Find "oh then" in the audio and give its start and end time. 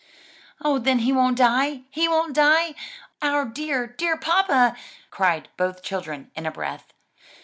0.59-0.97